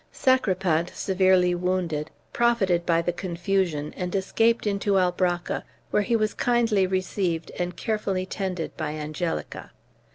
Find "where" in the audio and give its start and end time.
5.91-6.01